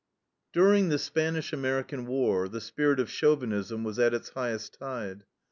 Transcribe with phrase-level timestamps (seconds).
[0.51, 5.25] During the Spanish American war the spirit of chauvinism was at its highest tide.